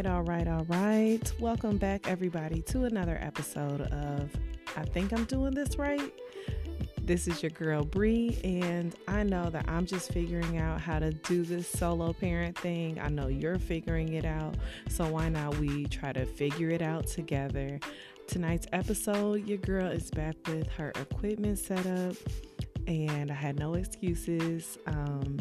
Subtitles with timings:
[0.00, 1.32] right, all right, all right.
[1.38, 4.30] Welcome back, everybody, to another episode of
[4.74, 6.14] I Think I'm Doing This Right.
[7.02, 11.12] This is your girl Bree, and I know that I'm just figuring out how to
[11.12, 12.98] do this solo parent thing.
[12.98, 14.54] I know you're figuring it out,
[14.88, 17.78] so why not we try to figure it out together?
[18.26, 22.16] Tonight's episode, your girl is back with her equipment set up,
[22.86, 24.78] and I had no excuses.
[24.86, 25.36] Um,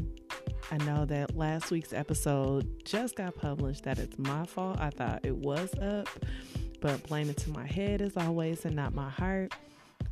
[0.71, 3.83] I know that last week's episode just got published.
[3.83, 4.79] That it's my fault.
[4.79, 6.07] I thought it was up,
[6.79, 9.53] but blame it to my head as always and not my heart.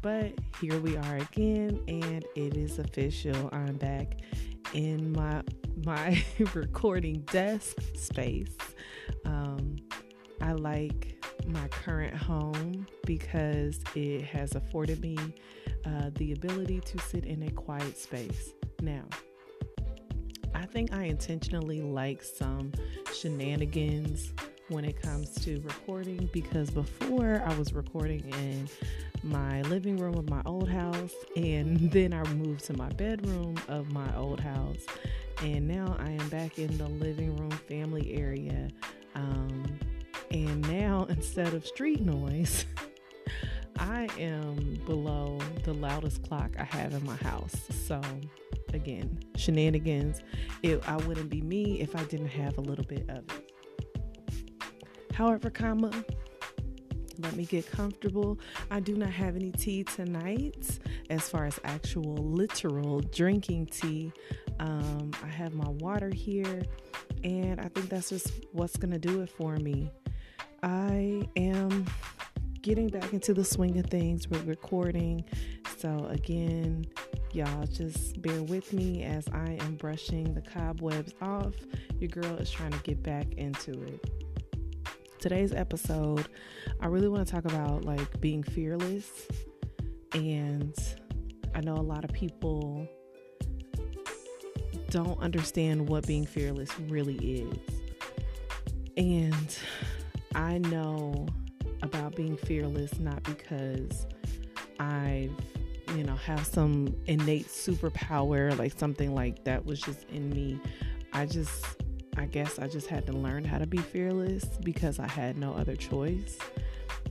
[0.02, 3.50] But here we are again, and it is official.
[3.52, 4.20] I'm back
[4.74, 5.44] in my
[5.86, 6.24] my
[6.54, 8.56] recording desk space.
[9.26, 9.76] Um,
[10.42, 15.18] I like my current home because it has afforded me
[15.86, 18.54] uh, the ability to sit in a quiet space.
[18.82, 19.04] Now,
[20.54, 22.72] I think I intentionally like some
[23.14, 24.34] shenanigans
[24.70, 28.68] when it comes to recording because before I was recording in
[29.24, 33.92] my living room of my old house and then I moved to my bedroom of
[33.92, 34.86] my old house
[35.42, 38.70] and now I am back in the living room family area.
[39.16, 39.80] Um,
[40.32, 42.66] and now instead of street noise
[43.80, 47.56] I am below the loudest clock I have in my house.
[47.86, 48.02] So
[48.74, 50.22] again shenanigans.
[50.64, 53.52] It, i wouldn't be me if i didn't have a little bit of it.
[55.14, 55.92] However comma
[57.20, 58.40] let me get comfortable.
[58.70, 60.80] I do not have any tea tonight.
[61.10, 64.12] As far as actual literal drinking tea
[64.60, 66.64] um, i have my water here
[67.24, 69.92] and i think that's just what's gonna do it for me.
[70.64, 71.86] I am
[72.62, 75.24] getting back into the swing of things with recording.
[75.78, 76.86] So again
[77.34, 81.54] Y'all just bear with me as I am brushing the cobwebs off.
[82.00, 84.10] Your girl is trying to get back into it.
[85.20, 86.28] Today's episode,
[86.80, 89.28] I really want to talk about like being fearless.
[90.14, 90.74] And
[91.54, 92.88] I know a lot of people
[94.90, 97.58] don't understand what being fearless really is.
[98.96, 99.60] And
[100.34, 101.28] I know
[101.82, 104.08] about being fearless not because
[104.80, 105.36] I've
[105.96, 110.60] you know, have some innate superpower, like something like that was just in me.
[111.14, 111.66] I just,
[112.18, 115.54] I guess I just had to learn how to be fearless because I had no
[115.54, 116.38] other choice.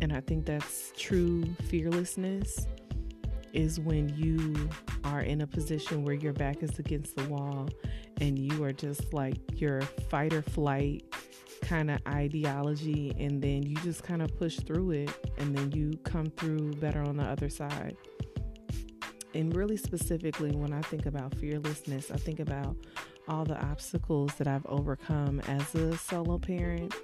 [0.00, 2.66] And I think that's true fearlessness
[3.52, 4.68] is when you
[5.04, 7.68] are in a position where your back is against the wall
[8.20, 11.04] and you are just like your fight or flight
[11.62, 15.96] kind of ideology and then you just kind of push through it and then you
[16.04, 17.96] come through better on the other side
[19.36, 22.74] and really specifically, when I think about fearlessness, I think about
[23.28, 26.94] all the obstacles that I've overcome as a solo parent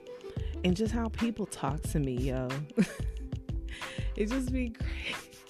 [0.64, 2.48] and just how people talk to me, yo.
[4.16, 4.86] it just be cra-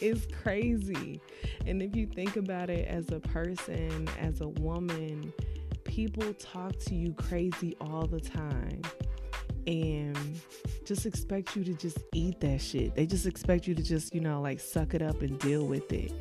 [0.01, 1.21] it's crazy.
[1.67, 5.33] And if you think about it as a person, as a woman,
[5.85, 8.83] people talk to you crazy all the time
[9.69, 10.41] and
[10.85, 12.97] just expect you to just eat that shit.
[12.97, 15.93] They just expect you to just, you know, like suck it up and deal with
[15.93, 16.13] it.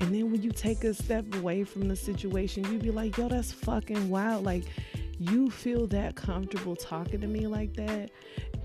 [0.00, 3.28] And then when you take a step away from the situation, you be like, yo,
[3.28, 4.44] that's fucking wild.
[4.44, 4.64] Like,
[5.18, 8.10] you feel that comfortable talking to me like that.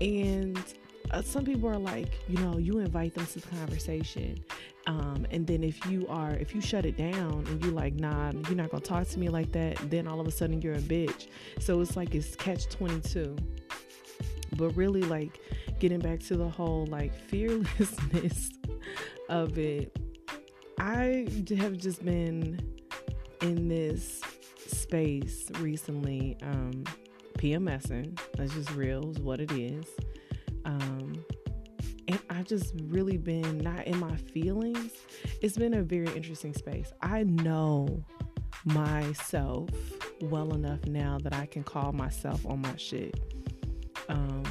[0.00, 0.58] And
[1.10, 4.42] uh, some people are like, you know, you invite them to the conversation.
[4.86, 8.32] Um, and then if you are, if you shut it down and you're like, nah,
[8.32, 10.80] you're not gonna talk to me like that, then all of a sudden you're a
[10.80, 11.28] bitch.
[11.60, 13.36] So it's like it's catch 22.
[14.56, 15.38] But really, like,
[15.80, 18.50] getting back to the whole like fearlessness
[19.28, 19.94] of it
[20.78, 21.26] I
[21.58, 22.60] have just been
[23.40, 24.20] in this
[24.66, 26.84] space recently, um,
[27.38, 28.18] PMSing.
[28.36, 29.86] That's just real, is what it is.
[30.64, 31.24] Um,
[32.08, 34.92] and I've just really been not in my feelings.
[35.40, 36.92] It's been a very interesting space.
[37.02, 38.04] I know
[38.64, 39.70] myself
[40.22, 43.18] well enough now that I can call myself on my shit.
[44.08, 44.44] Um,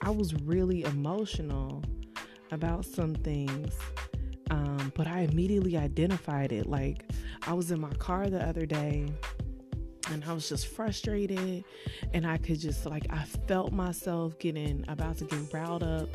[0.00, 1.82] I was really emotional
[2.50, 3.72] about some things
[4.52, 6.66] um, but I immediately identified it.
[6.66, 7.06] Like
[7.46, 9.10] I was in my car the other day
[10.10, 11.64] and I was just frustrated
[12.12, 16.10] and I could just like I felt myself getting about to get riled up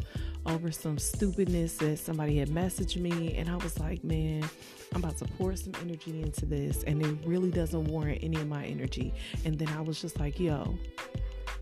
[0.46, 4.48] over some stupidness that somebody had messaged me and I was like, man,
[4.94, 8.48] I'm about to pour some energy into this and it really doesn't warrant any of
[8.48, 9.16] my energy.
[9.46, 10.78] And then I was just like, yo,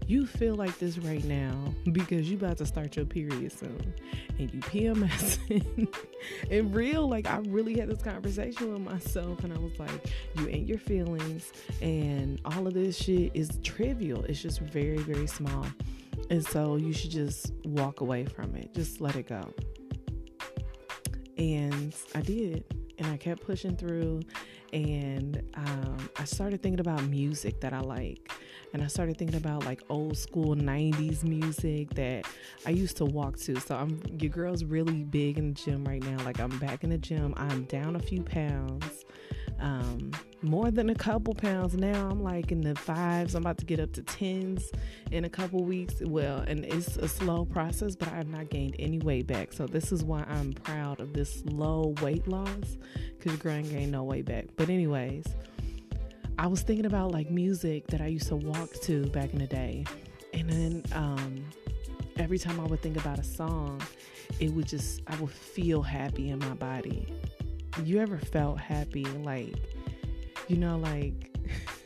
[0.08, 3.94] you feel like this right now because you about to start your period soon
[4.38, 5.40] and you PMS
[6.50, 10.08] in real like I really had this conversation with myself and I was like
[10.38, 14.24] you ain't your feelings and all of this shit is trivial.
[14.26, 15.66] It's just very very small.
[16.30, 18.74] And so you should just walk away from it.
[18.74, 19.54] Just let it go.
[21.38, 22.64] And I did.
[22.98, 24.22] And I kept pushing through.
[24.74, 28.32] And um, I started thinking about music that I like
[28.74, 32.26] and I started thinking about like old school 90s music that
[32.66, 33.60] I used to walk to.
[33.60, 36.24] So I'm your girl's really big in the gym right now.
[36.24, 37.34] Like I'm back in the gym.
[37.38, 39.06] I'm down a few pounds.
[39.60, 40.12] Um,
[40.42, 42.10] more than a couple pounds now.
[42.10, 43.36] I'm like in the fives.
[43.36, 44.72] I'm about to get up to tens
[45.12, 45.96] in a couple weeks.
[46.02, 49.54] Well, and it's a slow process, but I have not gained any weight back.
[49.54, 52.78] So this is why I'm proud of this low weight loss
[53.18, 54.48] because your girl ain't gained no weight back.
[54.56, 55.26] But anyways,
[56.38, 59.48] I was thinking about like music that I used to walk to back in the
[59.48, 59.86] day.
[60.34, 61.46] And then um,
[62.18, 63.82] every time I would think about a song,
[64.40, 67.08] it would just, I would feel happy in my body.
[67.84, 69.06] You ever felt happy?
[69.06, 69.56] Like,
[70.48, 71.36] you know, like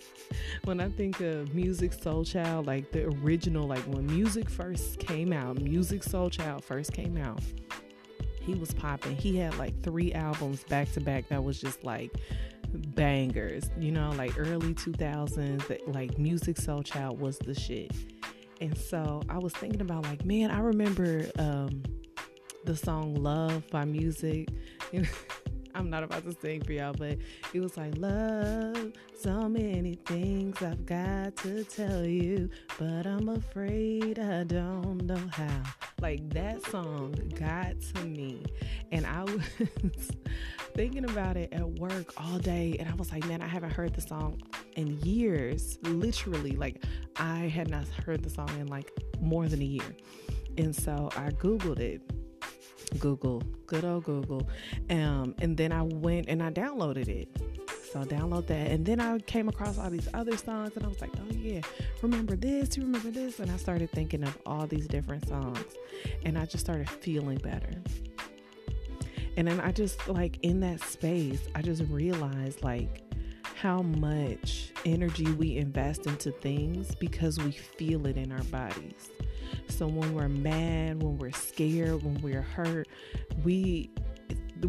[0.64, 5.58] when I think of Musiq Soulchild, like the original, like when Musiq first came out,
[5.58, 7.42] Musiq Soulchild first came out,
[8.42, 9.16] he was popping.
[9.16, 12.12] He had like three albums back to back that was just like
[12.74, 17.92] bangers, you know, like early 2000s, like Musiq Soulchild was the shit.
[18.62, 21.84] And so I was thinking about like, man, I remember um,
[22.66, 24.50] the song Love by Musiq.
[25.80, 27.18] I'm not about to sing for y'all, but
[27.54, 34.20] it was like, Love, so many things I've got to tell you, but I'm afraid
[34.20, 35.64] I don't know how.
[36.02, 38.44] Like that song got to me.
[38.92, 39.42] And I was
[40.76, 42.76] thinking about it at work all day.
[42.78, 44.42] And I was like, man, I haven't heard the song
[44.76, 45.80] in years.
[45.84, 46.84] Literally, like,
[47.16, 48.92] I had not heard the song in like
[49.22, 49.96] more than a year.
[50.58, 52.02] And so I Googled it.
[53.00, 54.48] Google, good old Google.
[54.90, 57.30] Um, and then I went and I downloaded it.
[57.92, 58.72] So I download that.
[58.72, 61.62] And then I came across all these other songs and I was like, oh yeah,
[62.02, 63.40] remember this, you remember this?
[63.40, 65.66] And I started thinking of all these different songs.
[66.24, 67.72] And I just started feeling better.
[69.38, 73.04] And then I just like in that space, I just realized like
[73.56, 79.10] how much energy we invest into things because we feel it in our bodies.
[79.68, 82.88] So when we're mad, when we're scared, when we're hurt,
[83.44, 83.90] we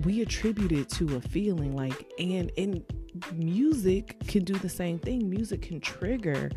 [0.04, 2.84] we attribute it to a feeling like and and
[3.32, 5.28] music can do the same thing.
[5.28, 6.50] Music can trigger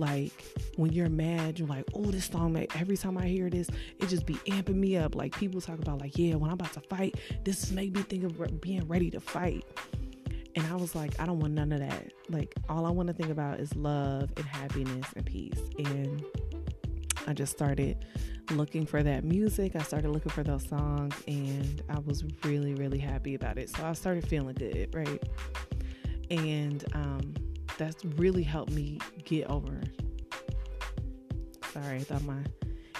[0.00, 0.32] like
[0.76, 3.68] when you're mad, you're like, oh, this song, every time I hear this,
[3.98, 5.14] it just be amping me up.
[5.14, 8.24] Like people talk about, like, yeah, when I'm about to fight, this made me think
[8.24, 9.64] of being ready to fight.
[10.56, 12.12] And I was like, I don't want none of that.
[12.30, 15.60] Like, all I want to think about is love and happiness and peace.
[15.78, 16.24] And
[17.26, 18.04] I just started
[18.50, 19.76] looking for that music.
[19.76, 23.70] I started looking for those songs, and I was really, really happy about it.
[23.70, 25.22] So I started feeling good, right?
[26.30, 27.34] And um,
[27.78, 29.80] that's really helped me get over.
[31.72, 32.42] Sorry, I thought my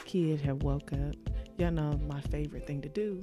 [0.04, 1.14] kid had woke up.
[1.58, 3.20] Y'all know my favorite thing to do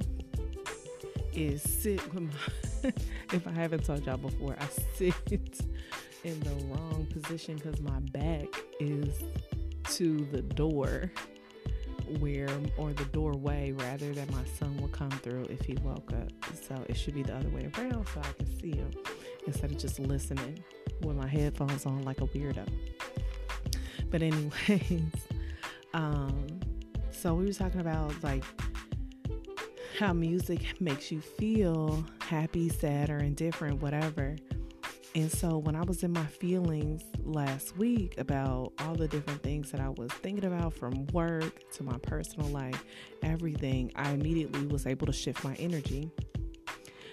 [1.34, 2.92] is sit with my.
[3.34, 5.14] if I haven't told y'all before, I sit
[6.24, 8.48] in the wrong position because my back
[8.80, 9.24] is
[9.92, 11.12] to the door
[12.20, 16.32] where or the doorway rather that my son will come through if he woke up.
[16.56, 18.92] So it should be the other way around so I can see him
[19.46, 20.64] instead of just listening
[21.02, 22.68] with my headphones on like a weirdo.
[24.10, 25.12] But anyways,
[25.94, 26.48] um,
[27.12, 28.44] so we were talking about like
[30.00, 34.36] how music makes you feel happy, sad, or indifferent, whatever.
[35.18, 39.72] And so when I was in my feelings last week about all the different things
[39.72, 42.86] that I was thinking about from work to my personal life,
[43.22, 46.10] everything, I immediately was able to shift my energy.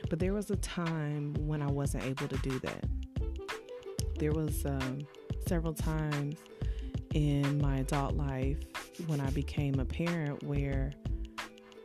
[0.08, 2.84] But there was a time when I wasn't able to do that
[4.18, 5.00] there was um,
[5.46, 6.36] several times
[7.12, 8.58] in my adult life
[9.06, 10.92] when I became a parent where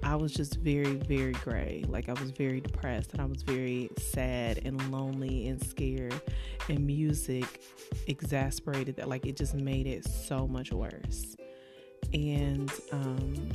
[0.03, 1.83] I was just very, very gray.
[1.87, 6.19] Like I was very depressed and I was very sad and lonely and scared.
[6.67, 7.61] And music
[8.07, 9.09] exasperated that.
[9.09, 11.35] Like it just made it so much worse.
[12.13, 13.51] And um,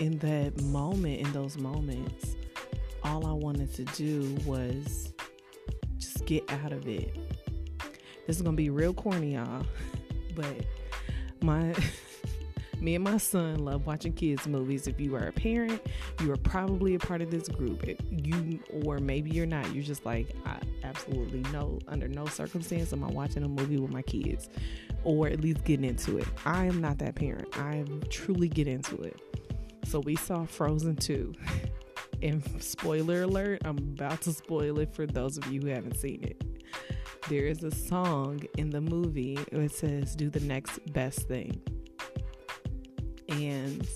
[0.00, 2.36] in that moment, in those moments,
[3.04, 5.12] all I wanted to do was
[5.98, 7.16] just get out of it
[8.26, 9.66] this is gonna be real corny, y'all.
[10.34, 10.64] But
[11.42, 11.74] my
[12.82, 14.88] Me and my son love watching kids movies.
[14.88, 15.80] If you are a parent,
[16.20, 17.88] you are probably a part of this group.
[18.10, 19.72] You or maybe you're not.
[19.72, 23.92] You're just like, I absolutely no, under no circumstance am I watching a movie with
[23.92, 24.48] my kids,
[25.04, 26.26] or at least getting into it.
[26.44, 27.56] I am not that parent.
[27.56, 29.16] I'm truly get into it.
[29.84, 31.34] So we saw Frozen 2.
[32.22, 36.22] And spoiler alert, I'm about to spoil it for those of you who haven't seen
[36.22, 36.40] it.
[37.28, 41.60] There is a song in the movie that says, Do the next best thing.
[43.32, 43.86] And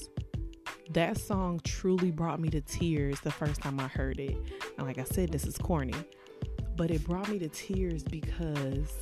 [0.90, 4.36] that song truly brought me to tears the first time I heard it.
[4.78, 5.94] And like I said, this is corny,
[6.76, 8.92] but it brought me to tears because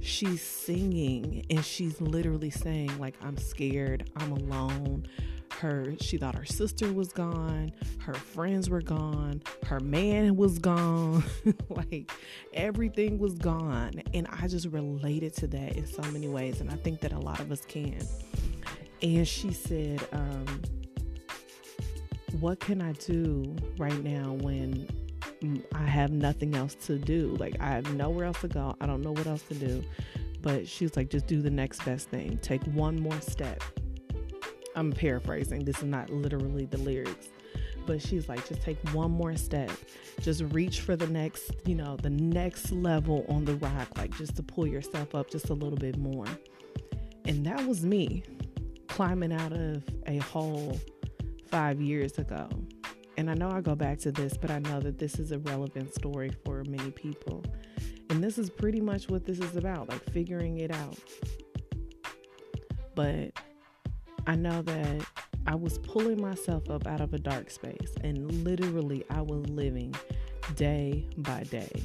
[0.00, 5.06] she's singing and she's literally saying, like, I'm scared, I'm alone,
[5.60, 11.22] her she thought her sister was gone her friends were gone her man was gone
[11.68, 12.10] like
[12.52, 13.92] everything was gone.
[14.12, 17.18] And i just related to that in so many ways and i think that a
[17.18, 18.00] lot of us can
[19.04, 20.60] and she said um,
[22.40, 24.88] what can i do right now when
[25.74, 29.02] i have nothing else to do like i have nowhere else to go i don't
[29.02, 29.84] know what else to do
[30.40, 33.62] but she was like just do the next best thing take one more step
[34.74, 35.64] I'm paraphrasing.
[35.64, 37.28] This is not literally the lyrics.
[37.86, 39.70] But she's like, just take one more step.
[40.20, 44.36] Just reach for the next, you know, the next level on the rock, like just
[44.36, 46.26] to pull yourself up just a little bit more.
[47.26, 48.22] And that was me
[48.94, 50.78] climbing out of a hole
[51.48, 52.48] five years ago.
[53.16, 55.40] And I know I go back to this, but I know that this is a
[55.40, 57.44] relevant story for many people.
[58.08, 60.96] And this is pretty much what this is about, like figuring it out.
[62.94, 63.32] But
[64.28, 65.04] I know that
[65.48, 69.92] I was pulling myself up out of a dark space, and literally, I was living
[70.54, 71.82] day by day.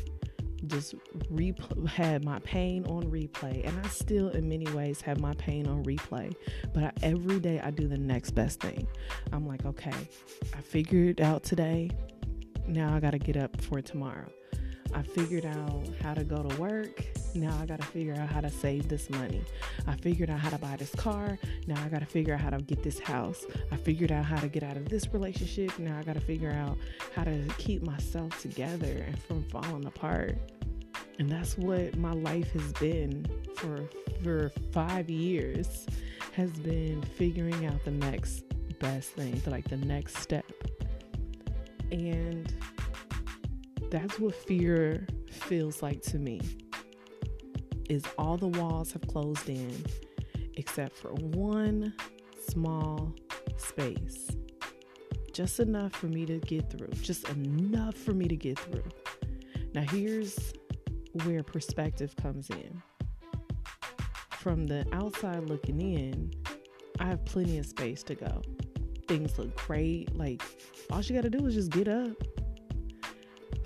[0.68, 0.96] Just
[1.30, 1.56] re-
[1.88, 5.84] had my pain on replay, and I still, in many ways, have my pain on
[5.84, 6.36] replay.
[6.74, 8.88] But I, every day, I do the next best thing.
[9.32, 9.94] I'm like, okay,
[10.54, 11.90] I figured out today.
[12.68, 14.30] Now I got to get up for tomorrow.
[14.94, 17.06] I figured out how to go to work.
[17.36, 19.42] Now I got to figure out how to save this money.
[19.88, 21.38] I figured out how to buy this car.
[21.68, 23.46] Now I got to figure out how to get this house.
[23.72, 25.78] I figured out how to get out of this relationship.
[25.80, 26.78] Now I got to figure out
[27.16, 30.38] how to keep myself together and from falling apart.
[31.20, 33.90] And that's what my life has been for
[34.24, 35.86] for 5 years
[36.34, 38.44] has been figuring out the next
[38.80, 40.46] best thing, like the next step.
[41.92, 42.54] And
[43.90, 46.42] that's what fear feels like to me.
[47.90, 49.86] Is all the walls have closed in
[50.56, 51.94] except for one
[52.48, 53.14] small
[53.58, 54.28] space.
[55.34, 56.90] Just enough for me to get through.
[57.02, 58.84] Just enough for me to get through.
[59.74, 60.54] Now here's
[61.24, 62.82] where perspective comes in.
[64.32, 66.32] From the outside looking in,
[67.00, 68.42] I have plenty of space to go.
[69.08, 70.16] Things look great.
[70.16, 70.42] Like
[70.92, 72.16] all you got to do is just get up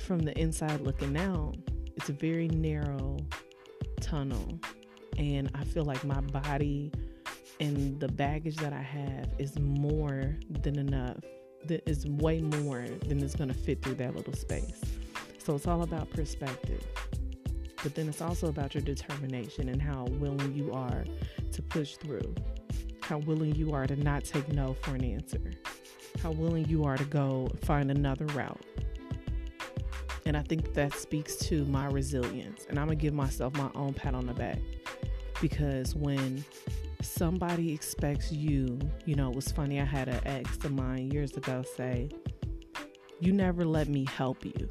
[0.04, 1.56] from the inside looking out,
[1.96, 3.18] it's a very narrow
[4.04, 4.60] tunnel.
[5.18, 6.92] And I feel like my body
[7.60, 11.18] and the baggage that I have is more than enough.
[11.66, 14.82] That is way more than is going to fit through that little space.
[15.38, 16.84] So it's all about perspective.
[17.82, 21.04] But then it's also about your determination and how willing you are
[21.52, 22.34] to push through,
[23.02, 25.52] how willing you are to not take no for an answer,
[26.22, 28.53] how willing you are to go find another route
[30.26, 32.66] and I think that speaks to my resilience.
[32.70, 34.60] And I'm going to give myself my own pat on the back
[35.42, 36.44] because when
[37.02, 39.82] somebody expects you, you know, it was funny.
[39.82, 42.10] I had an ex of mine years ago say,
[43.20, 44.70] You never let me help you.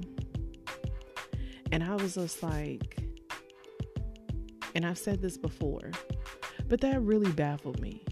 [1.71, 2.99] And I was just like,
[4.75, 5.91] and I've said this before,
[6.69, 8.03] but that really baffled me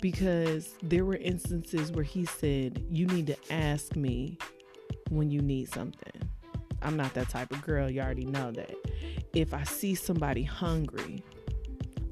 [0.00, 4.38] because there were instances where he said, You need to ask me
[5.10, 6.30] when you need something.
[6.82, 7.90] I'm not that type of girl.
[7.90, 8.74] You already know that.
[9.34, 11.22] If I see somebody hungry,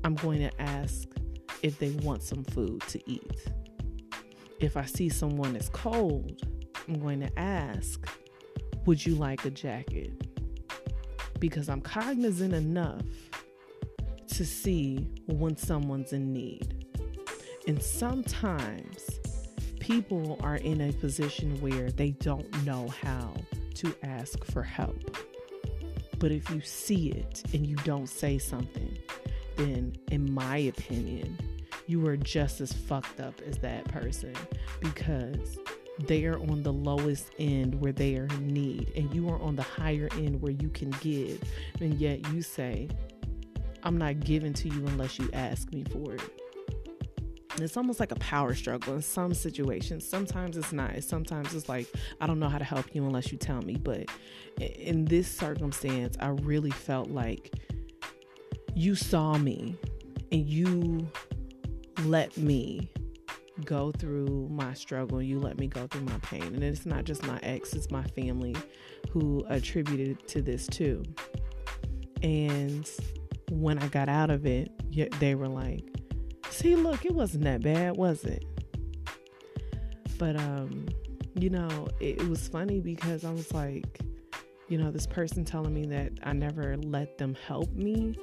[0.04, 1.08] I'm going to ask
[1.62, 3.46] if they want some food to eat.
[4.60, 6.42] If I see someone that's cold,
[6.86, 8.06] I'm going to ask,
[8.86, 10.12] Would you like a jacket?
[11.38, 13.02] Because I'm cognizant enough
[14.28, 16.86] to see when someone's in need.
[17.66, 19.17] And sometimes
[19.88, 23.32] people are in a position where they don't know how
[23.74, 25.16] to ask for help.
[26.18, 28.98] But if you see it and you don't say something,
[29.56, 31.38] then, in my opinion,
[31.86, 34.34] you are just as fucked up as that person
[34.80, 35.58] because
[36.00, 39.56] they are on the lowest end where they are in need, and you are on
[39.56, 41.42] the higher end where you can give.
[41.80, 42.90] And yet you say,
[43.82, 46.47] I'm not giving to you unless you ask me for it.
[47.62, 50.06] It's almost like a power struggle in some situations.
[50.06, 51.02] Sometimes it's not.
[51.02, 51.86] Sometimes it's like,
[52.20, 53.76] I don't know how to help you unless you tell me.
[53.76, 54.06] But
[54.60, 57.54] in this circumstance, I really felt like
[58.74, 59.76] you saw me
[60.30, 61.08] and you
[62.04, 62.90] let me
[63.64, 65.20] go through my struggle.
[65.20, 66.42] You let me go through my pain.
[66.42, 68.54] And it's not just my ex, it's my family
[69.10, 71.02] who attributed to this too.
[72.22, 72.88] And
[73.50, 74.70] when I got out of it,
[75.18, 75.84] they were like,
[76.50, 78.44] see, look, it wasn't that bad, was it?
[80.18, 80.86] But, um,
[81.34, 84.00] you know, it, it was funny because I was like,
[84.68, 88.18] you know, this person telling me that I never let them help me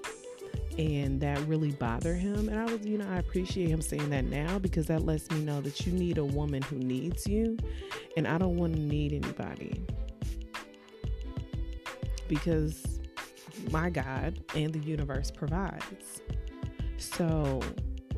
[0.77, 2.50] and that really bothered him.
[2.50, 5.39] And i was you know i appreciate him saying that now because that lets me
[5.39, 7.58] know that you need a woman who needs you.
[8.17, 9.86] And i don't want to need anybody.
[12.27, 13.00] Because
[13.72, 16.22] my god and the universe provides.
[16.98, 17.62] So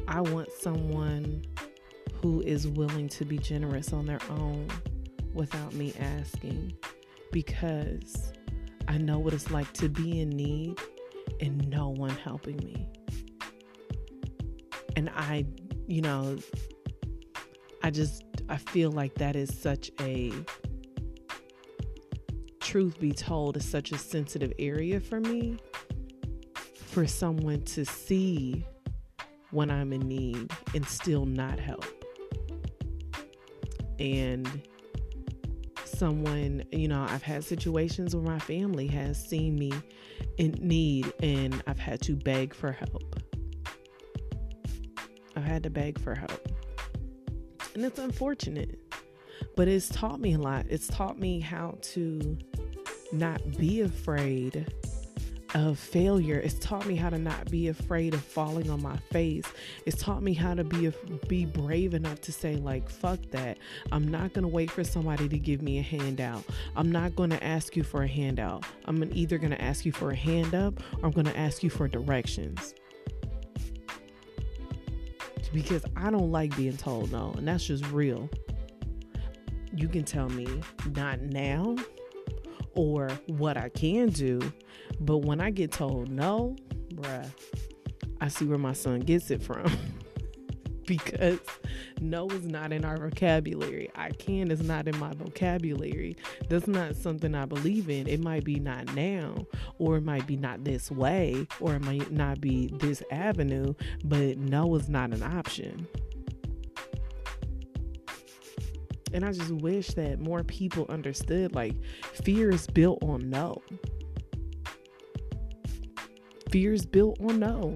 [0.08, 1.44] i want someone
[2.22, 4.68] who is willing to be generous on their own
[5.34, 6.74] without me asking
[7.32, 8.34] because
[8.88, 10.80] i know what it's like to be in need
[11.40, 12.88] and no one helping me.
[14.96, 15.46] And I,
[15.88, 16.38] you know,
[17.84, 20.34] I just I feel like that is such a
[22.60, 25.58] truth be told is such a sensitive area for me
[26.76, 28.66] for someone to see
[29.52, 31.86] when I'm in need and still not help.
[34.00, 34.62] And
[35.86, 39.74] someone, you know, I've had situations where my family has seen me
[40.38, 43.20] in need and I've had to beg for help.
[45.36, 46.48] I've had to beg for help.
[47.74, 48.80] And it's unfortunate,
[49.56, 50.66] but it's taught me a lot.
[50.70, 52.38] It's taught me how to
[53.12, 54.72] not be afraid
[55.56, 56.40] of failure.
[56.40, 59.46] It's taught me how to not be afraid of falling on my face.
[59.86, 60.92] It's taught me how to be
[61.28, 63.58] be brave enough to say like fuck that.
[63.92, 66.44] I'm not going to wait for somebody to give me a handout.
[66.76, 68.66] I'm not going to ask you for a handout.
[68.86, 71.64] I'm either going to ask you for a hand up or I'm going to ask
[71.64, 72.74] you for directions.
[75.54, 78.30] Because I don't like being told no, and that's just real.
[79.74, 80.48] You can tell me
[80.94, 81.78] not now
[82.78, 84.40] or what I can do.
[85.00, 86.56] But when I get told no,
[86.94, 87.30] bruh,
[88.20, 89.72] I see where my son gets it from.
[90.88, 91.40] because
[92.00, 93.92] no is not in our vocabulary.
[93.94, 96.16] I can is not in my vocabulary.
[96.50, 98.08] That's not something I believe in.
[98.08, 99.46] It might be not now,
[99.78, 104.38] or it might be not this way, or it might not be this avenue, but
[104.38, 105.88] no is not an option.
[109.14, 111.76] And I just wish that more people understood like
[112.14, 113.62] fear is built on no.
[116.50, 117.76] Fear is built on no.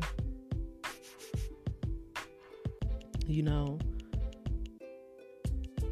[3.28, 3.80] You know,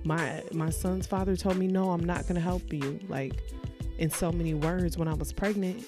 [0.03, 3.41] my my son's father told me no, I'm not going to help you like
[3.97, 5.85] in so many words when I was pregnant.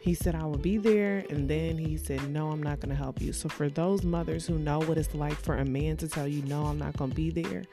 [0.00, 2.96] He said I would be there and then he said no, I'm not going to
[2.96, 3.32] help you.
[3.32, 6.42] So for those mothers who know what it's like for a man to tell you
[6.42, 7.64] no, I'm not going to be there,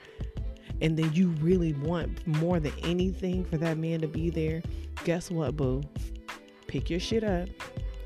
[0.81, 4.61] and then you really want more than anything for that man to be there,
[5.05, 5.83] guess what, boo?
[6.67, 7.47] Pick your shit up.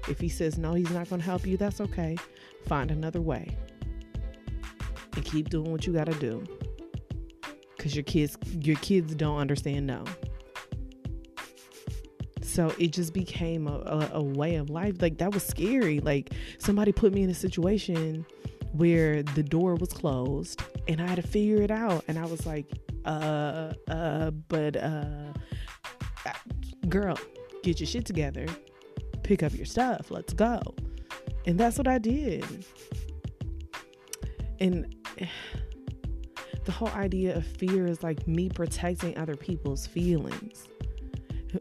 [0.08, 2.18] If he says no, he's not going to help you, that's okay.
[2.68, 3.58] Find another way.
[5.16, 6.44] And keep doing what you got to do.
[7.78, 10.04] Cuz your kids your kids don't understand no.
[12.42, 15.02] So it just became a, a, a way of life.
[15.02, 16.00] Like that was scary.
[16.00, 18.26] Like somebody put me in a situation
[18.74, 22.04] where the door was closed and I had to figure it out.
[22.08, 22.66] And I was like,
[23.06, 25.34] uh, uh, but, uh,
[26.88, 27.18] girl,
[27.64, 28.46] get your shit together,
[29.32, 30.60] pick up your stuff, let's go.
[31.46, 32.44] And that's what I did.
[34.60, 34.94] And
[36.66, 40.68] the whole idea of fear is like me protecting other people's feelings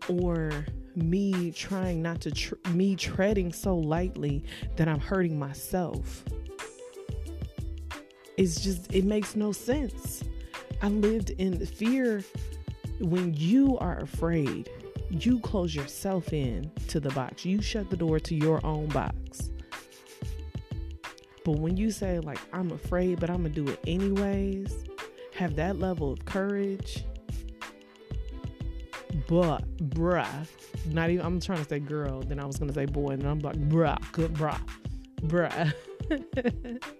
[0.09, 4.43] or me trying not to, tr- me treading so lightly
[4.75, 6.25] that I'm hurting myself
[8.37, 10.23] it's just it makes no sense
[10.83, 12.23] i lived in fear
[13.01, 14.71] when you are afraid
[15.11, 17.44] you close yourself in to the box.
[17.44, 19.51] You shut the door to your own box.
[21.44, 24.85] But when you say like i'm afraid but i'm gonna do it anyways
[25.35, 27.05] have that level of courage.
[29.27, 30.46] But bruh
[30.87, 33.38] not even i'm trying to say girl then i was gonna say boy and i'm
[33.40, 34.61] like bruh good bruh
[35.23, 35.73] bruh.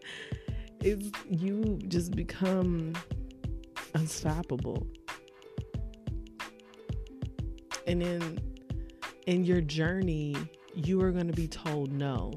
[0.83, 2.95] It's you just become
[3.95, 4.87] unstoppable.
[7.87, 8.41] And in
[9.27, 10.37] in your journey,
[10.75, 12.33] you are going to be told no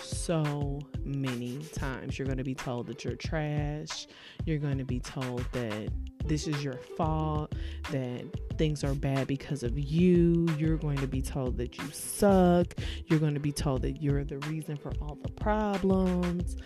[0.00, 2.18] so many times.
[2.18, 4.06] You're going to be told that you're trash.
[4.44, 5.88] You're going to be told that
[6.24, 7.54] this is your fault,
[7.90, 8.24] that
[8.58, 10.46] things are bad because of you.
[10.58, 12.74] You're going to be told that you suck.
[13.06, 16.56] You're going to be told that you're the reason for all the problems.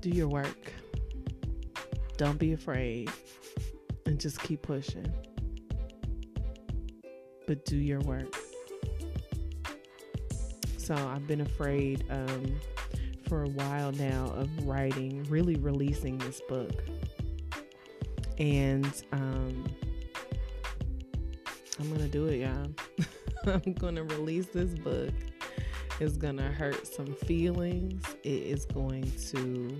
[0.00, 0.72] Do your work.
[2.16, 3.10] Don't be afraid
[4.06, 5.12] and just keep pushing.
[7.46, 8.34] But do your work.
[10.78, 12.56] So I've been afraid um,
[13.28, 16.84] for a while now of writing, really releasing this book.
[18.38, 19.64] And um,
[21.80, 22.70] I'm going to do it, y'all.
[23.64, 25.12] I'm going to release this book.
[26.00, 28.04] It's going to hurt some feelings.
[28.22, 29.76] It is going to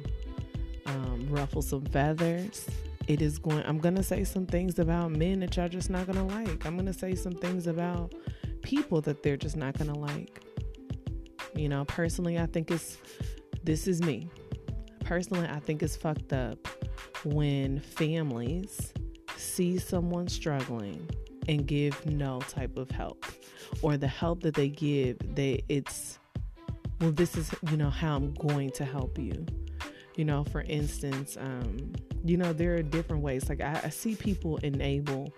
[0.86, 2.66] um, ruffle some feathers.
[3.06, 6.06] It is going, I'm going to say some things about men that y'all just not
[6.06, 6.64] going to like.
[6.64, 8.14] I'm going to say some things about
[8.62, 10.40] people that they're just not going to like.
[11.54, 12.98] You know, personally, I think it's
[13.62, 14.28] this is me.
[15.04, 16.66] Personally, I think it's fucked up
[17.24, 18.92] when families
[19.36, 21.08] see someone struggling
[21.48, 23.24] and give no type of help
[23.82, 26.18] or the help that they give they it's
[27.00, 29.44] well this is you know how i'm going to help you
[30.16, 31.92] you know for instance um
[32.24, 35.32] you know there are different ways like I, I see people enable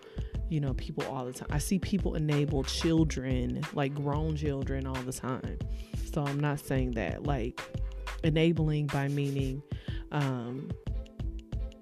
[0.49, 4.95] you know people all the time i see people enable children like grown children all
[4.95, 5.59] the time
[6.17, 7.25] so I'm not saying that.
[7.25, 7.61] Like
[8.25, 9.63] enabling by meaning,
[10.13, 10.71] um,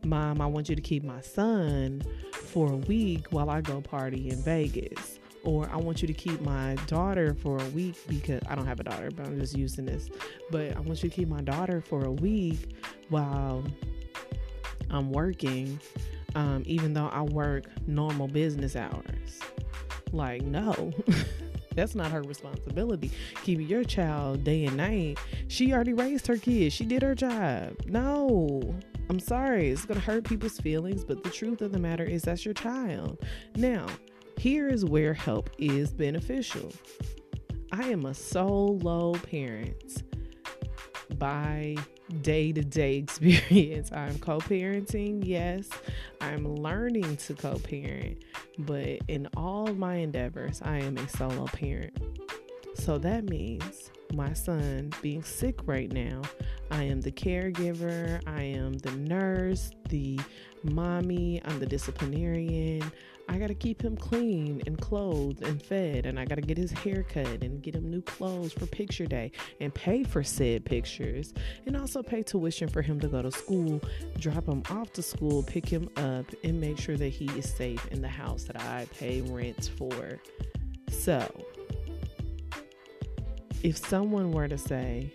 [0.04, 2.02] mom, I want you to keep my son
[2.32, 5.20] for a week while I go party in Vegas.
[5.44, 8.80] Or I want you to keep my daughter for a week because I don't have
[8.80, 10.08] a daughter, but I'm just using this.
[10.50, 12.74] But I want you to keep my daughter for a week
[13.10, 13.62] while
[14.90, 15.78] I'm working,
[16.34, 19.40] um, even though I work normal business hours.
[20.12, 20.92] Like, no.
[21.74, 23.10] That's not her responsibility.
[23.42, 25.18] Keeping your child day and night.
[25.48, 26.74] She already raised her kids.
[26.74, 27.74] She did her job.
[27.86, 28.74] No.
[29.10, 29.70] I'm sorry.
[29.70, 32.54] It's going to hurt people's feelings, but the truth of the matter is that's your
[32.54, 33.18] child.
[33.56, 33.86] Now,
[34.38, 36.72] here is where help is beneficial.
[37.72, 40.02] I am a solo parent
[41.18, 41.76] by
[42.22, 43.90] day to day experience.
[43.92, 45.68] I'm co parenting, yes.
[46.20, 48.24] I'm learning to co parent,
[48.58, 51.96] but in all my endeavors, I am a solo parent.
[52.74, 56.22] So that means my son being sick right now,
[56.70, 60.20] I am the caregiver, I am the nurse, the
[60.62, 62.90] mommy, I'm the disciplinarian,
[63.28, 66.58] I got to keep him clean and clothed and fed, and I got to get
[66.58, 70.64] his hair cut and get him new clothes for picture day and pay for said
[70.64, 71.32] pictures,
[71.66, 73.80] and also pay tuition for him to go to school,
[74.18, 77.86] drop him off to school, pick him up, and make sure that he is safe
[77.88, 80.20] in the house that I pay rent for.
[80.90, 81.26] So,
[83.64, 85.10] if someone were to say,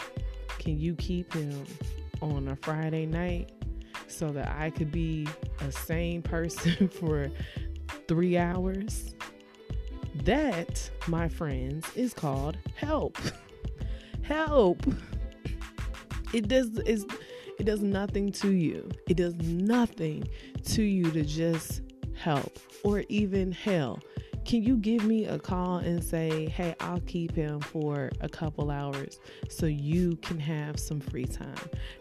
[0.57, 1.65] Can you keep him
[2.21, 3.51] on a Friday night
[4.07, 5.27] so that I could be
[5.61, 7.31] a sane person for
[8.07, 9.15] three hours.
[10.23, 13.17] That, my friends, is called help.
[14.23, 14.81] help.
[16.33, 17.05] It does is
[17.57, 18.89] it does nothing to you.
[19.07, 20.27] It does nothing
[20.65, 21.81] to you to just
[22.15, 23.99] help or even hell
[24.45, 28.71] can you give me a call and say, hey, I'll keep him for a couple
[28.71, 31.55] hours so you can have some free time?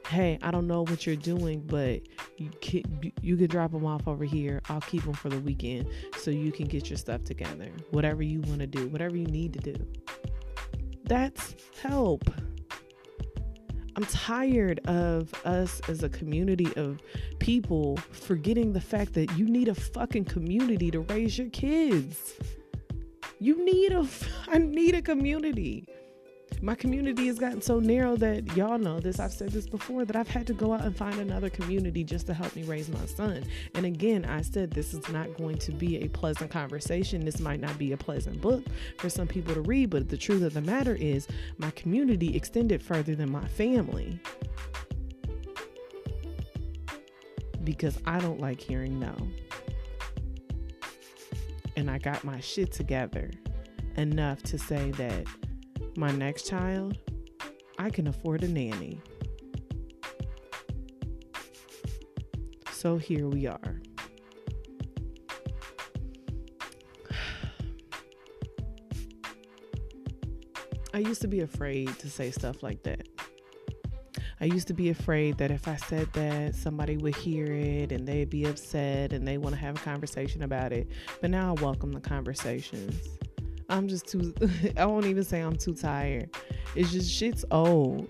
[0.07, 2.01] Hey, I don't know what you're doing, but
[2.37, 4.61] you can, you can drop him off over here.
[4.69, 7.71] I'll keep him for the weekend so you can get your stuff together.
[7.91, 9.87] Whatever you want to do, whatever you need to do.
[11.05, 12.31] That's help.
[13.99, 17.03] I'm tired of us as a community of
[17.41, 22.35] people forgetting the fact that you need a fucking community to raise your kids.
[23.41, 24.07] You need a,
[24.47, 25.89] I need a community
[26.61, 29.21] my community has gotten so narrow that y'all know this.
[29.21, 32.27] I've said this before that I've had to go out and find another community just
[32.27, 33.45] to help me raise my son.
[33.75, 37.25] And again, I said this is not going to be a pleasant conversation.
[37.25, 38.65] This might not be a pleasant book
[38.99, 42.83] for some people to read, but the truth of the matter is, my community extended
[42.83, 44.19] further than my family.
[47.63, 49.15] Because I don't like hearing no.
[51.77, 53.31] And I got my shit together
[53.97, 55.27] enough to say that
[55.99, 56.97] my next child,
[57.77, 59.01] I can afford a nanny.
[62.71, 63.81] So here we are.
[70.95, 73.09] I used to be afraid to say stuff like that.
[74.41, 78.07] I used to be afraid that if I said that, somebody would hear it and
[78.07, 80.87] they'd be upset and they want to have a conversation about it.
[81.21, 83.18] But now I welcome the conversations.
[83.69, 84.35] I'm just too
[84.77, 86.31] I won't even say I'm too tired.
[86.75, 88.09] It's just shit's old.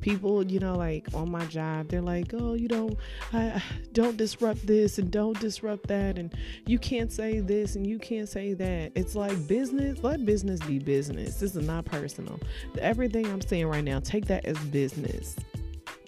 [0.00, 2.96] People, you know, like on my job, they're like, "Oh, you don't
[3.34, 3.62] I
[3.92, 6.34] don't disrupt this and don't disrupt that and
[6.66, 10.78] you can't say this and you can't say that." It's like business, let business be
[10.78, 11.36] business.
[11.36, 12.40] This is not personal.
[12.78, 15.36] Everything I'm saying right now, take that as business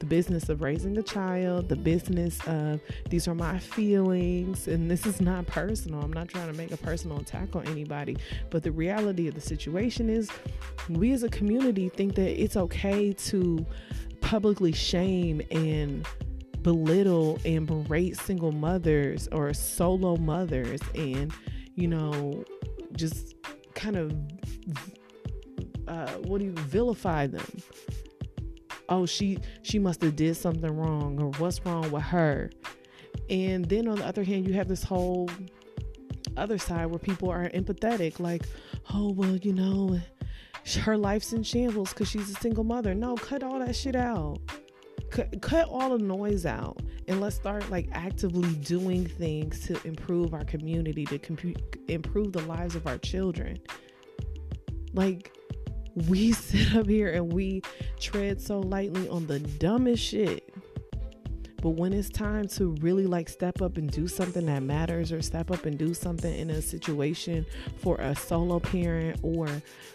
[0.02, 5.06] the business of raising a child, the business of these are my feelings, and this
[5.06, 6.02] is not personal.
[6.02, 8.16] I'm not trying to make a personal attack on anybody,
[8.50, 10.28] but the reality of the situation is
[10.88, 13.64] we as a community think that it's okay to
[14.20, 16.04] publicly shame and
[16.62, 21.32] belittle and berate single mothers or solo mothers and,
[21.76, 22.42] you know,
[22.96, 23.36] just
[23.74, 24.12] kind of
[25.86, 27.46] uh, what do you vilify them
[28.92, 32.50] oh she she must have did something wrong or what's wrong with her.
[33.30, 35.30] And then on the other hand you have this whole
[36.36, 38.46] other side where people are empathetic like
[38.92, 40.00] oh well you know
[40.80, 42.94] her life's in shambles because she's a single mother.
[42.94, 44.38] No cut all that shit out.
[45.10, 50.34] Cut, cut all the noise out and let's start like actively doing things to improve
[50.34, 53.58] our community to comp- improve the lives of our children.
[54.94, 55.32] Like
[55.94, 57.62] we sit up here and we
[58.00, 60.48] tread so lightly on the dumbest shit.
[61.62, 65.22] But when it's time to really like step up and do something that matters or
[65.22, 69.48] step up and do something in a situation for a solo parent or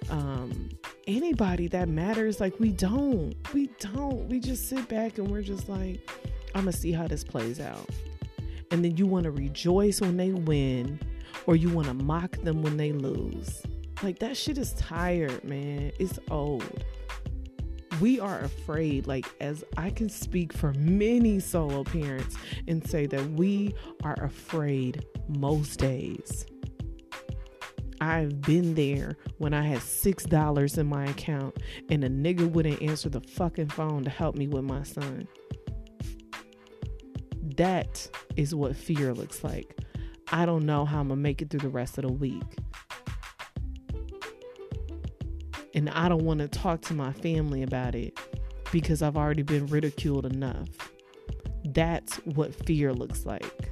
[0.10, 0.70] um,
[1.08, 3.36] anybody that matters, like we don't.
[3.54, 4.30] We don't.
[4.30, 6.10] We just sit back and we're just like,
[6.56, 7.90] I'm going to see how this plays out.
[8.72, 11.00] And then you want to rejoice when they win
[11.48, 13.62] or you want to mock them when they lose.
[14.04, 15.92] Like that shit is tired, man.
[16.00, 16.84] It's old.
[18.00, 22.36] We are afraid, like, as I can speak for many solo parents
[22.68, 26.46] and say that we are afraid most days.
[28.00, 31.58] I've been there when I had $6 in my account
[31.90, 35.28] and a nigga wouldn't answer the fucking phone to help me with my son.
[37.56, 39.76] That is what fear looks like.
[40.32, 42.44] I don't know how I'm gonna make it through the rest of the week.
[45.78, 48.20] And I don't want to talk to my family about it
[48.72, 50.68] because I've already been ridiculed enough.
[51.66, 53.70] That's what fear looks like.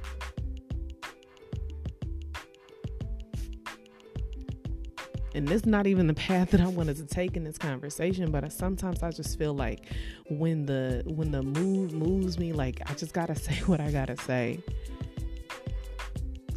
[5.34, 8.30] and this is not even the path that I wanted to take in this conversation,
[8.30, 9.84] but I, sometimes I just feel like
[10.30, 14.16] when the when the mood moves me, like I just gotta say what I gotta
[14.16, 14.60] say.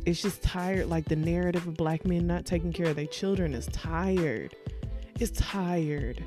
[0.05, 0.87] It's just tired.
[0.87, 4.55] Like the narrative of black men not taking care of their children is tired
[5.21, 6.23] is tired.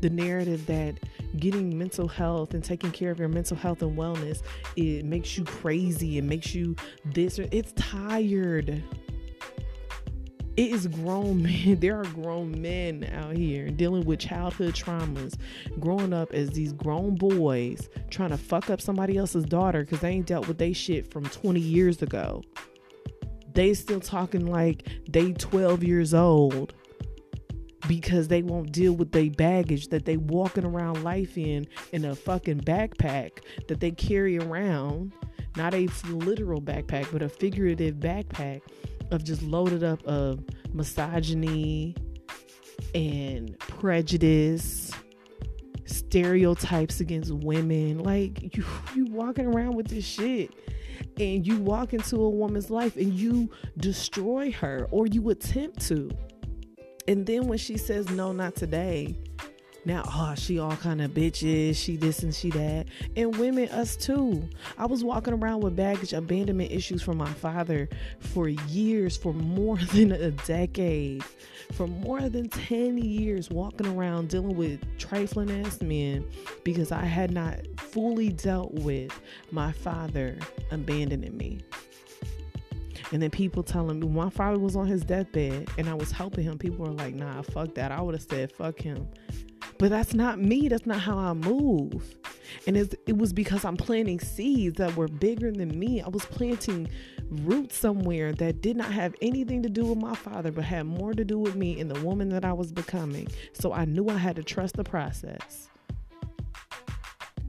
[0.00, 0.98] The narrative that
[1.38, 4.42] getting mental health and taking care of your mental health and wellness
[4.76, 8.82] it makes you crazy and makes you this or it's tired.
[10.56, 15.36] It is grown men there are grown men out here dealing with childhood traumas
[15.78, 20.10] growing up as these grown boys trying to fuck up somebody else's daughter because they
[20.10, 22.42] ain't dealt with they shit from 20 years ago.
[23.54, 26.74] They still talking like they 12 years old
[27.88, 32.14] because they won't deal with their baggage that they walking around life in in a
[32.14, 35.12] fucking backpack that they carry around.
[35.56, 38.60] Not a literal backpack but a figurative backpack
[39.10, 41.96] of just loaded up of misogyny
[42.94, 44.92] and prejudice
[45.86, 47.98] stereotypes against women.
[47.98, 50.54] Like you you walking around with this shit
[51.18, 56.10] and you walk into a woman's life and you destroy her or you attempt to
[57.08, 59.16] and then when she says no, not today,
[59.86, 61.76] now oh she all kind of bitches.
[61.76, 62.86] She this and she that.
[63.16, 64.46] And women us too.
[64.76, 67.88] I was walking around with baggage abandonment issues from my father
[68.20, 71.24] for years for more than a decade.
[71.72, 76.26] For more than 10 years walking around dealing with trifling ass men
[76.64, 79.12] because i had not fully dealt with
[79.50, 80.38] my father
[80.70, 81.60] abandoning me
[83.12, 86.44] and then people telling me my father was on his deathbed and I was helping
[86.44, 86.58] him.
[86.58, 87.90] People were like, nah, fuck that.
[87.90, 89.08] I would have said, fuck him.
[89.78, 90.68] But that's not me.
[90.68, 92.16] That's not how I move.
[92.66, 96.02] And it was because I'm planting seeds that were bigger than me.
[96.02, 96.88] I was planting
[97.30, 101.12] roots somewhere that did not have anything to do with my father, but had more
[101.12, 103.28] to do with me and the woman that I was becoming.
[103.52, 105.67] So I knew I had to trust the process.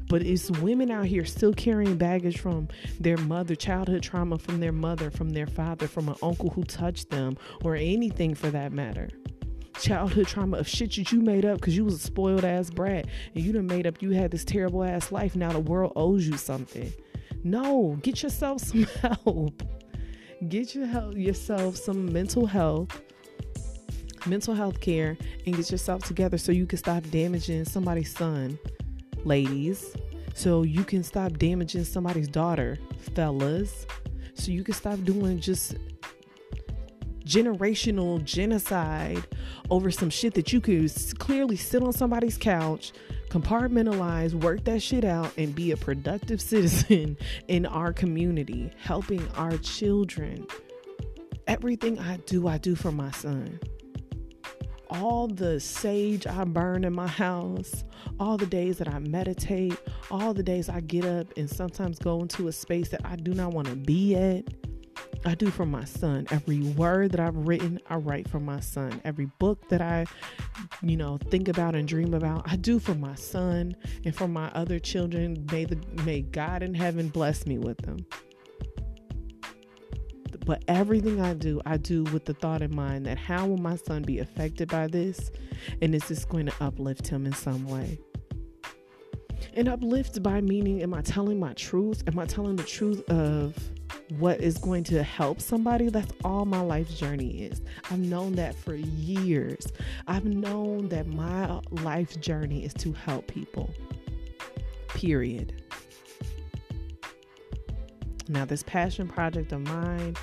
[0.10, 2.68] But it's women out here still carrying baggage from
[3.00, 7.12] their mother, childhood trauma from their mother, from their father, from an uncle who touched
[7.12, 9.08] them, or anything for that matter.
[9.80, 13.06] Childhood trauma of shit that you made up because you was a spoiled ass brat
[13.34, 15.38] and you done made up you had this terrible ass life.
[15.38, 16.92] Now the world owes you something.
[17.44, 19.64] No, get yourself some help.
[20.50, 23.00] get your health, yourself some mental health,
[24.26, 28.60] mental health care, and get yourself together so you can stop damaging somebody's son,
[29.26, 29.96] ladies.
[30.34, 32.78] So you can stop damaging somebody's daughter,
[33.14, 33.86] fellas.
[34.34, 35.76] So you can stop doing just
[37.26, 39.24] generational genocide
[39.70, 42.92] over some shit that you could clearly sit on somebody's couch,
[43.30, 49.58] compartmentalize, work that shit out, and be a productive citizen in our community, helping our
[49.58, 50.48] children.
[51.48, 53.60] Everything I do, I do for my son.
[54.90, 57.84] All the sage I burn in my house,
[58.20, 59.78] all the days that I meditate,
[60.10, 63.34] all the days I get up and sometimes go into a space that I do
[63.34, 64.46] not want to be at
[65.26, 66.28] I do for my son.
[66.32, 69.02] Every word that I've written, I write for my son.
[69.04, 70.06] Every book that I,
[70.82, 73.76] you know, think about and dream about, I do for my son
[74.06, 75.46] and for my other children.
[75.52, 78.06] May the may God in heaven bless me with them.
[80.50, 83.76] But everything I do, I do with the thought in mind that how will my
[83.76, 85.30] son be affected by this?
[85.80, 88.00] And is this going to uplift him in some way?
[89.54, 92.02] And uplift by meaning, am I telling my truth?
[92.08, 93.56] Am I telling the truth of
[94.18, 95.90] what is going to help somebody.
[95.90, 97.62] That's all my life's journey is.
[97.92, 99.68] I've known that for years.
[100.08, 103.70] I've known that my life's journey is to help people.
[104.88, 105.62] Period.
[108.30, 110.16] Now, this passion project of mine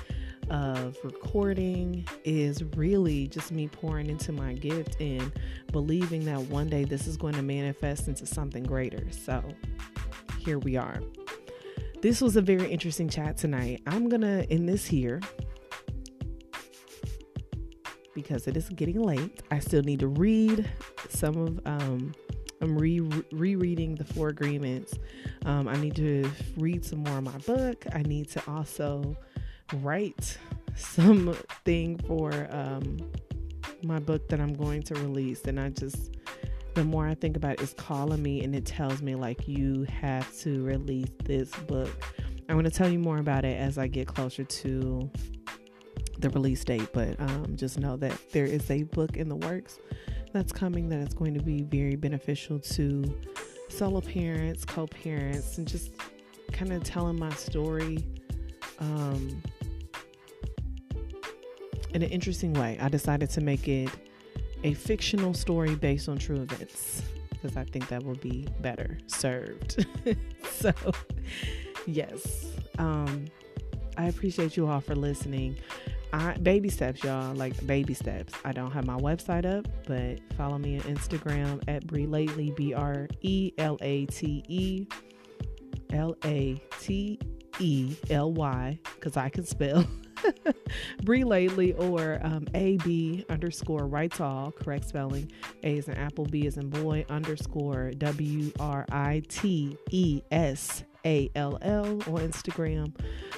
[0.49, 5.31] of recording is really just me pouring into my gift and
[5.71, 9.05] believing that one day this is going to manifest into something greater.
[9.11, 9.43] So,
[10.39, 11.01] here we are
[12.01, 13.81] this was a very interesting chat tonight.
[13.87, 15.19] I'm going to end this here
[18.13, 19.41] because it is getting late.
[19.51, 20.69] I still need to read
[21.09, 22.13] some of um
[22.61, 22.99] I'm re
[23.31, 24.95] rereading the four agreements.
[25.45, 27.85] Um, I need to read some more of my book.
[27.93, 29.15] I need to also
[29.75, 30.37] write
[30.75, 32.97] something for um,
[33.83, 35.41] my book that I'm going to release.
[35.43, 36.15] And I just
[36.77, 39.87] the more I think about it, it's calling me and it tells me like you
[39.89, 41.89] have to release this book.
[42.47, 45.09] I'm going to tell you more about it as I get closer to
[46.19, 49.79] the release date, but um, just know that there is a book in the works
[50.33, 53.03] that's coming that is going to be very beneficial to
[53.69, 55.91] solo parents, co-parents, and just
[56.51, 58.05] kind of telling my story
[58.79, 59.41] um,
[61.93, 62.77] in an interesting way.
[62.81, 63.89] I decided to make it
[64.63, 69.85] a fictional story based on true events because I think that will be better served.
[70.51, 70.73] so,
[71.85, 72.47] yes,
[72.77, 73.25] um,
[73.97, 75.57] I appreciate you all for listening.
[76.13, 78.33] I, baby steps, y'all, like baby steps.
[78.45, 82.73] I don't have my website up, but follow me on Instagram at Bree Lately, B
[82.73, 84.87] R E L A T E
[85.91, 87.19] L A T
[87.59, 89.85] E L Y, because I can spell.
[91.03, 95.31] Bree Lately or um, AB underscore Writes All, correct spelling.
[95.63, 100.83] A is an apple, B is in boy, underscore W R I T E S
[101.05, 102.93] A L L on Instagram.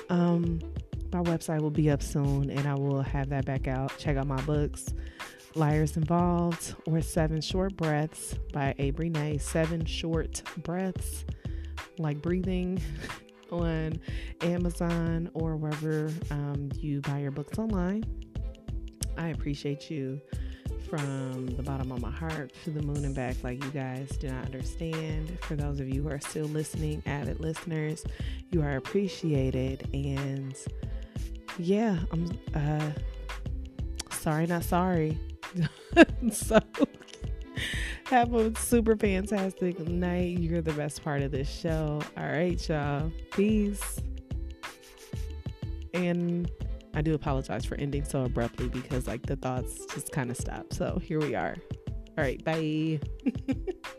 [0.09, 0.59] Um,
[1.11, 3.97] my website will be up soon and I will have that back out.
[3.97, 4.93] Check out my books.
[5.55, 9.37] Liars Involved or Seven Short Breaths by Abry Nay.
[9.39, 11.25] Seven Short Breaths,
[11.97, 12.81] like breathing
[13.51, 13.99] on
[14.41, 18.03] Amazon or wherever um, you buy your books online.
[19.17, 20.21] I appreciate you
[20.89, 24.29] from the bottom of my heart to the moon and back like you guys do
[24.29, 25.38] not understand.
[25.41, 28.03] For those of you who are still listening, avid listeners,
[28.51, 29.88] you are appreciated.
[29.93, 30.55] And
[31.57, 32.91] yeah, I'm uh,
[34.09, 35.17] sorry, not sorry.
[36.31, 36.59] so
[38.10, 40.39] have a super fantastic night.
[40.39, 42.02] You're the best part of this show.
[42.17, 43.12] All right, y'all.
[43.32, 44.00] Peace.
[45.93, 46.50] And
[46.95, 50.74] I do apologize for ending so abruptly because like the thoughts just kind of stopped.
[50.74, 51.56] So here we are.
[52.17, 53.00] All right, bye.